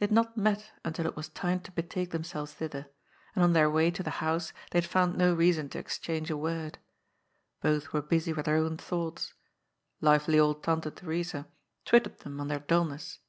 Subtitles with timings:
[0.00, 2.88] They had not met until it was time to betake themselves thither,
[3.36, 6.36] and on their way to the house they had found no reason to exchange a
[6.36, 6.78] word.
[7.62, 9.32] Both were busy with their own thoughts.
[10.00, 11.46] Lively old Tante Theresa
[11.84, 13.20] twitted them on their dulness.